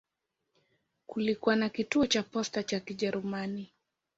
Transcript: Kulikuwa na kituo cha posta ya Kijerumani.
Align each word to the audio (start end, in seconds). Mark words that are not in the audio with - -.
Kulikuwa 1.07 1.55
na 1.55 1.69
kituo 1.69 2.05
cha 2.07 2.23
posta 2.23 2.63
ya 2.71 2.79
Kijerumani. 2.79 3.73